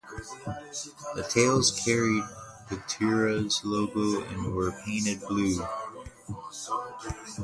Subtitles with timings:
[1.13, 2.23] The tails carried
[2.67, 5.63] Futura's logo and were painted blue.